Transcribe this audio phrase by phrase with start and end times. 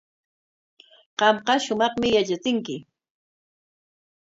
[1.19, 2.75] Qamqa shumaqmi yatrachinki.